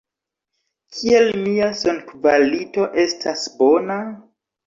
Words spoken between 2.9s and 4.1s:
estas bona?